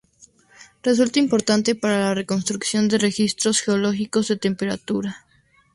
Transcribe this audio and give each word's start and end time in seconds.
Resulta 0.81 1.19
importante 1.19 1.75
para 1.75 1.99
la 2.01 2.15
reconstrucción 2.15 2.87
de 2.87 2.97
registros 2.97 3.61
geológicos 3.61 4.27
de 4.29 4.35
temperatura. 4.37 5.27